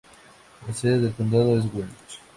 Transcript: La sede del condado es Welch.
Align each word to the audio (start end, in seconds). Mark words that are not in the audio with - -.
La 0.67 0.73
sede 0.73 0.97
del 0.97 1.13
condado 1.13 1.59
es 1.59 1.65
Welch. 1.71 2.19